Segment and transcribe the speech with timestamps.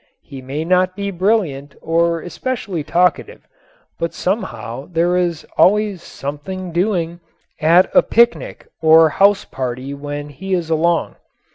[0.23, 3.47] He may not be brilliant or especially talkative,
[3.99, 7.19] but somehow there is always "something doing"
[7.59, 11.17] at a picnic or house party when he is along.